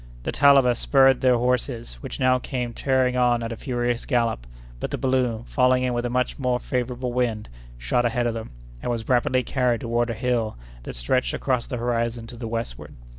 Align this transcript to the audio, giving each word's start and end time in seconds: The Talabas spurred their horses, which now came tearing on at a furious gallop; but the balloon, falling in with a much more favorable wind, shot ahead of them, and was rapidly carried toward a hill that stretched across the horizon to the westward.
The 0.23 0.31
Talabas 0.31 0.79
spurred 0.79 1.21
their 1.21 1.37
horses, 1.37 1.99
which 2.01 2.19
now 2.19 2.39
came 2.39 2.73
tearing 2.73 3.15
on 3.15 3.43
at 3.43 3.51
a 3.51 3.55
furious 3.55 4.03
gallop; 4.07 4.47
but 4.79 4.89
the 4.89 4.97
balloon, 4.97 5.43
falling 5.43 5.83
in 5.83 5.93
with 5.93 6.07
a 6.07 6.09
much 6.09 6.39
more 6.39 6.57
favorable 6.59 7.13
wind, 7.13 7.47
shot 7.77 8.03
ahead 8.03 8.25
of 8.25 8.33
them, 8.33 8.49
and 8.81 8.89
was 8.89 9.07
rapidly 9.07 9.43
carried 9.43 9.81
toward 9.81 10.09
a 10.09 10.15
hill 10.15 10.57
that 10.81 10.95
stretched 10.95 11.35
across 11.35 11.67
the 11.67 11.77
horizon 11.77 12.25
to 12.25 12.35
the 12.35 12.47
westward. 12.47 12.95